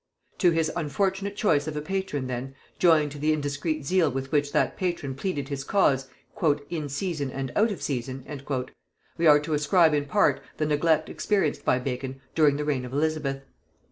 To 0.39 0.49
his 0.49 0.71
unfortunate 0.75 1.35
choice 1.35 1.67
of 1.67 1.77
a 1.77 1.81
patron 1.83 2.25
then, 2.25 2.55
joined 2.79 3.11
to 3.11 3.19
the 3.19 3.33
indiscreet 3.33 3.85
zeal 3.85 4.09
with 4.09 4.31
which 4.31 4.51
that 4.51 4.75
patron 4.75 5.13
pleaded 5.13 5.49
his 5.49 5.63
cause 5.63 6.07
"in 6.71 6.89
season 6.89 7.29
and 7.29 7.51
out 7.55 7.69
of 7.69 7.83
season," 7.83 8.25
we 9.19 9.27
are 9.27 9.39
to 9.41 9.53
ascribe 9.53 9.93
in 9.93 10.05
part 10.05 10.41
the 10.57 10.65
neglect 10.65 11.07
experienced 11.07 11.63
by 11.63 11.77
Bacon 11.77 12.19
during 12.33 12.55
the 12.57 12.65
reign 12.65 12.83
of 12.83 12.93
Elizabeth. 12.93 13.43